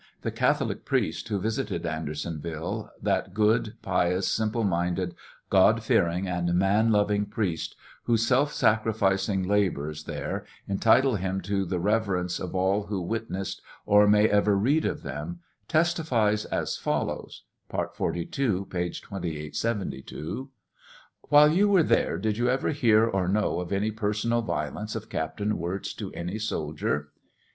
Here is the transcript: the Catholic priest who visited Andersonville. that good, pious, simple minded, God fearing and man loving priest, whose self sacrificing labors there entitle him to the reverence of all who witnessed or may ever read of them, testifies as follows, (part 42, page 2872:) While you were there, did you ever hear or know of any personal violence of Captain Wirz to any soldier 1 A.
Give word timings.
the 0.23 0.31
Catholic 0.31 0.83
priest 0.83 1.27
who 1.29 1.37
visited 1.39 1.85
Andersonville. 1.85 2.89
that 2.99 3.35
good, 3.35 3.75
pious, 3.83 4.27
simple 4.27 4.63
minded, 4.63 5.13
God 5.51 5.83
fearing 5.83 6.27
and 6.27 6.55
man 6.55 6.91
loving 6.91 7.27
priest, 7.27 7.75
whose 8.05 8.25
self 8.25 8.51
sacrificing 8.51 9.43
labors 9.43 10.05
there 10.05 10.43
entitle 10.67 11.17
him 11.17 11.39
to 11.41 11.65
the 11.65 11.77
reverence 11.79 12.39
of 12.39 12.55
all 12.55 12.87
who 12.87 12.99
witnessed 12.99 13.61
or 13.85 14.07
may 14.07 14.27
ever 14.27 14.57
read 14.57 14.85
of 14.85 15.03
them, 15.03 15.41
testifies 15.67 16.45
as 16.45 16.77
follows, 16.77 17.43
(part 17.69 17.95
42, 17.95 18.65
page 18.71 19.01
2872:) 19.03 20.49
While 21.29 21.53
you 21.53 21.69
were 21.69 21.83
there, 21.83 22.17
did 22.17 22.39
you 22.39 22.49
ever 22.49 22.69
hear 22.71 23.05
or 23.05 23.27
know 23.27 23.59
of 23.59 23.71
any 23.71 23.91
personal 23.91 24.41
violence 24.41 24.95
of 24.95 25.09
Captain 25.09 25.59
Wirz 25.59 25.93
to 25.97 26.11
any 26.15 26.39
soldier 26.39 26.93
1 26.93 27.03
A. 27.03 27.07